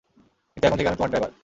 কিন্তু 0.53 0.65
এখন 0.67 0.77
থেকে 0.77 0.89
আমি 0.89 0.97
তোমার 0.99 1.11
ড্রাইভার। 1.11 1.31